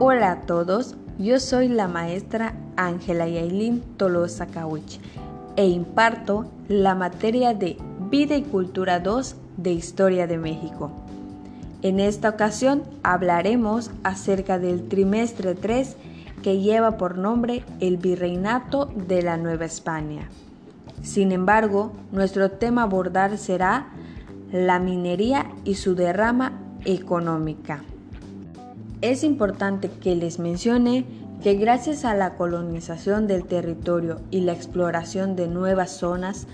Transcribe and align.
Hola 0.00 0.30
a 0.30 0.40
todos, 0.42 0.94
yo 1.18 1.40
soy 1.40 1.66
la 1.66 1.88
maestra 1.88 2.54
Ángela 2.76 3.26
Yailin 3.26 3.80
Tolosa 3.96 4.46
Kawich 4.46 5.00
e 5.56 5.66
imparto 5.66 6.46
la 6.68 6.94
materia 6.94 7.52
de 7.52 7.76
Vida 8.08 8.36
y 8.36 8.42
Cultura 8.42 9.00
2 9.00 9.34
de 9.56 9.72
Historia 9.72 10.28
de 10.28 10.38
México. 10.38 10.92
En 11.82 11.98
esta 11.98 12.28
ocasión 12.28 12.84
hablaremos 13.02 13.90
acerca 14.04 14.60
del 14.60 14.86
trimestre 14.86 15.56
3 15.56 15.96
que 16.44 16.60
lleva 16.60 16.96
por 16.96 17.18
nombre 17.18 17.64
el 17.80 17.96
Virreinato 17.96 18.86
de 18.86 19.22
la 19.22 19.36
Nueva 19.36 19.64
España. 19.64 20.28
Sin 21.02 21.32
embargo, 21.32 21.90
nuestro 22.12 22.52
tema 22.52 22.82
a 22.82 22.84
abordar 22.84 23.36
será 23.36 23.88
la 24.52 24.78
minería 24.78 25.50
y 25.64 25.74
su 25.74 25.96
derrama 25.96 26.52
económica. 26.84 27.82
Es 29.00 29.22
importante 29.22 29.90
que 29.90 30.16
les 30.16 30.40
mencione 30.40 31.04
que 31.42 31.54
gracias 31.54 32.04
a 32.04 32.14
la 32.14 32.34
colonización 32.34 33.28
del 33.28 33.44
territorio 33.44 34.20
y 34.32 34.40
la 34.40 34.52
exploración 34.52 35.36
de 35.36 35.46
nuevas 35.46 35.92
zonas, 35.92 36.48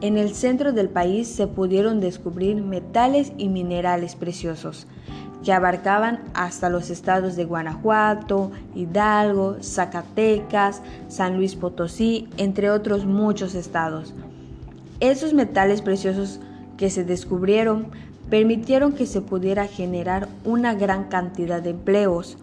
en 0.00 0.16
el 0.16 0.32
centro 0.32 0.72
del 0.72 0.88
país 0.88 1.26
se 1.26 1.48
pudieron 1.48 1.98
descubrir 1.98 2.62
metales 2.62 3.32
y 3.36 3.48
minerales 3.48 4.14
preciosos 4.14 4.86
que 5.42 5.52
abarcaban 5.52 6.20
hasta 6.34 6.68
los 6.68 6.90
estados 6.90 7.34
de 7.34 7.44
Guanajuato, 7.44 8.52
Hidalgo, 8.76 9.56
Zacatecas, 9.60 10.82
San 11.08 11.36
Luis 11.36 11.56
Potosí, 11.56 12.28
entre 12.36 12.70
otros 12.70 13.06
muchos 13.06 13.54
estados. 13.54 14.14
Esos 15.00 15.34
metales 15.34 15.82
preciosos 15.82 16.40
que 16.76 16.90
se 16.90 17.04
descubrieron 17.04 17.88
permitieron 18.30 18.92
que 18.92 19.06
se 19.06 19.20
pudiera 19.20 19.66
generar 19.66 20.28
una 20.44 20.74
gran 20.74 21.04
cantidad 21.04 21.62
de 21.62 21.70
empleos, 21.70 22.36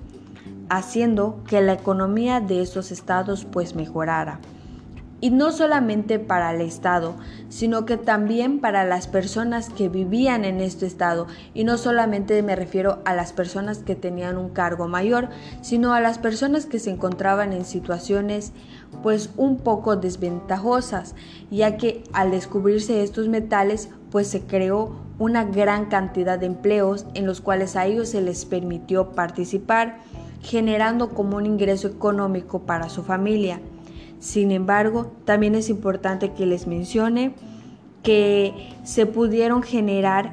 haciendo 0.70 1.44
que 1.48 1.62
la 1.62 1.74
economía 1.74 2.40
de 2.40 2.62
esos 2.62 2.92
estados 2.92 3.46
pues 3.46 3.76
mejorara. 3.76 4.40
Y 5.22 5.30
no 5.32 5.52
solamente 5.52 6.20
para 6.20 6.54
el 6.54 6.62
Estado, 6.62 7.16
sino 7.50 7.86
que 7.86 7.98
también 7.98 8.60
para 8.60 8.84
las 8.84 9.08
personas 9.08 9.70
que 9.70 9.90
vivían 9.90 10.46
en 10.46 10.60
este 10.60 10.86
Estado. 10.86 11.28
Y 11.54 11.64
no 11.64 11.78
solamente 11.78 12.42
me 12.44 12.56
refiero 12.56 13.00
a 13.06 13.14
las 13.16 13.34
personas 13.34 13.80
que 13.80 13.96
tenían 13.96 14.38
un 14.38 14.50
cargo 14.50 14.88
mayor, 14.88 15.30
sino 15.62 15.94
a 15.94 16.02
las 16.02 16.20
personas 16.20 16.66
que 16.66 16.80
se 16.80 16.92
encontraban 16.92 17.54
en 17.54 17.66
situaciones 17.66 18.52
pues 19.02 19.30
un 19.38 19.58
poco 19.58 19.96
desventajosas, 19.96 21.16
ya 21.50 21.78
que 21.78 22.04
al 22.14 22.32
descubrirse 22.32 23.04
estos 23.04 23.28
metales 23.28 23.90
pues 24.12 24.28
se 24.28 24.42
creó 24.42 24.96
una 25.18 25.46
gran 25.46 25.86
cantidad 25.86 26.38
de 26.38 26.46
empleos 26.46 27.06
en 27.14 27.26
los 27.26 27.42
cuales 27.42 27.76
a 27.76 27.86
ellos 27.86 28.10
se 28.10 28.22
les 28.22 28.46
permitió 28.46 29.12
participar, 29.12 30.00
generando 30.42 31.10
como 31.10 31.38
un 31.38 31.46
ingreso 31.46 31.88
económico 31.88 32.60
para 32.60 32.90
su 32.90 33.04
familia. 33.04 33.60
Sin 34.20 34.52
embargo, 34.52 35.12
también 35.26 35.56
es 35.56 35.70
importante 35.70 36.34
que 36.34 36.46
les 36.46 36.68
mencione 36.68 37.34
que 38.04 38.54
se 38.84 39.06
pudieron 39.06 39.64
generar 39.64 40.32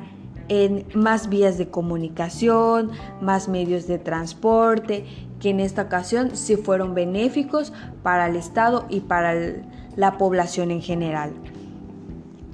en 0.49 0.85
más 0.95 1.29
vías 1.29 1.57
de 1.57 1.69
comunicación, 1.69 2.91
más 3.21 3.49
medios 3.49 3.87
de 3.87 3.99
transporte, 3.99 5.07
que 5.41 5.51
en 5.51 5.61
esta 5.61 5.83
ocasión 5.83 6.37
sí 6.37 6.57
fueron 6.57 6.95
benéficos 6.95 7.73
para 8.03 8.29
el 8.29 8.37
Estado 8.37 8.87
y 8.91 9.01
para 9.01 9.35
la 9.97 10.19
población 10.19 10.71
en 10.71 10.83
general. 10.83 11.33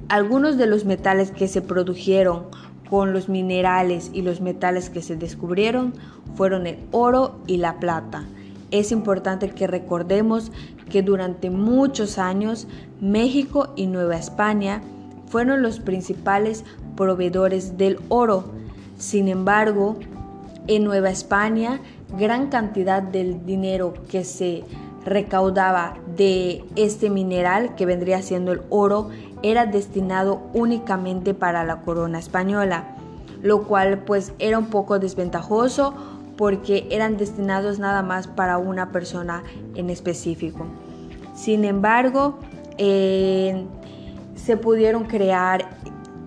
Algunos 0.09 0.57
de 0.57 0.67
los 0.67 0.85
metales 0.85 1.33
que 1.33 1.49
se 1.49 1.61
produjeron 1.61 2.47
con 2.89 3.13
los 3.13 3.29
minerales 3.29 4.11
y 4.15 4.23
los 4.23 4.41
metales 4.41 4.89
que 4.89 5.03
se 5.03 5.17
descubrieron 5.17 5.93
fueron 6.35 6.67
el 6.67 6.79
oro 6.93 7.41
y 7.47 7.59
la 7.59 7.79
plata. 7.79 8.25
Es 8.71 8.93
importante 8.93 9.51
que 9.51 9.67
recordemos 9.67 10.53
que 10.91 11.03
durante 11.03 11.51
muchos 11.51 12.19
años 12.19 12.67
México 13.01 13.73
y 13.77 13.87
Nueva 13.87 14.17
España 14.17 14.83
fueron 15.27 15.63
los 15.63 15.81
principales 15.81 16.65
proveedores 16.97 17.79
del 17.79 17.99
oro. 18.09 18.45
Sin 18.99 19.29
embargo, 19.29 19.97
en 20.67 20.85
Nueva 20.85 21.11
España, 21.11 21.81
gran 22.19 22.49
cantidad 22.49 23.03
del 23.03 23.47
dinero 23.47 23.95
que 24.11 24.25
se 24.25 24.65
recaudaba 25.05 25.97
de 26.17 26.65
este 26.77 27.09
mineral, 27.09 27.75
que 27.75 27.87
vendría 27.87 28.21
siendo 28.21 28.53
el 28.53 28.63
oro, 28.69 29.09
era 29.43 29.65
destinado 29.65 30.43
únicamente 30.53 31.33
para 31.33 31.65
la 31.65 31.81
corona 31.83 32.19
española, 32.19 32.97
lo 33.43 33.63
cual 33.63 34.01
pues 34.01 34.33
era 34.39 34.59
un 34.59 34.67
poco 34.67 34.99
desventajoso 34.99 36.18
porque 36.39 36.87
eran 36.91 37.19
destinados 37.19 37.79
nada 37.79 38.03
más 38.03 38.27
para 38.27 38.57
una 38.57 38.91
persona 38.93 39.43
en 39.75 39.91
específico. 39.91 40.67
Sin 41.35 41.67
embargo, 41.67 42.39
eh, 42.79 43.67
se 44.35 44.57
pudieron 44.57 45.05
crear 45.05 45.69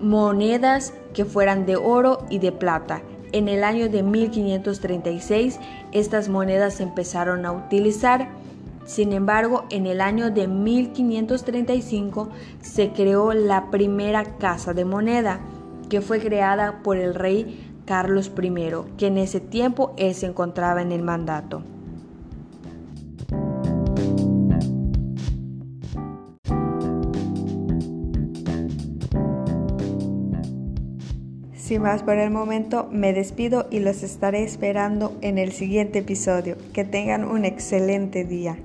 monedas 0.00 0.94
que 1.14 1.24
fueran 1.24 1.66
de 1.66 1.74
oro 1.74 2.24
y 2.30 2.38
de 2.38 2.52
plata. 2.52 3.02
En 3.32 3.48
el 3.48 3.64
año 3.64 3.88
de 3.88 4.04
1536 4.04 5.58
estas 5.90 6.28
monedas 6.28 6.74
se 6.74 6.84
empezaron 6.84 7.44
a 7.46 7.52
utilizar 7.52 8.28
sin 8.84 9.12
embargo, 9.12 9.64
en 9.70 9.86
el 9.86 10.00
año 10.00 10.30
de 10.30 10.48
1535 10.48 12.28
se 12.60 12.90
creó 12.90 13.32
la 13.32 13.70
primera 13.70 14.24
casa 14.38 14.74
de 14.74 14.84
moneda, 14.84 15.40
que 15.88 16.00
fue 16.00 16.18
creada 16.18 16.82
por 16.82 16.96
el 16.96 17.14
rey 17.14 17.71
Carlos 17.84 18.32
I, 18.40 18.52
que 18.96 19.06
en 19.06 19.18
ese 19.18 19.40
tiempo 19.40 19.94
él 19.96 20.14
se 20.14 20.26
encontraba 20.26 20.82
en 20.82 20.92
el 20.92 21.02
mandato. 21.02 21.62
Sin 31.54 31.82
más 31.82 32.02
por 32.02 32.18
el 32.18 32.30
momento, 32.30 32.88
me 32.92 33.14
despido 33.14 33.66
y 33.70 33.78
los 33.78 34.02
estaré 34.02 34.42
esperando 34.42 35.16
en 35.22 35.38
el 35.38 35.52
siguiente 35.52 36.00
episodio. 36.00 36.56
Que 36.74 36.84
tengan 36.84 37.24
un 37.24 37.46
excelente 37.46 38.24
día. 38.24 38.58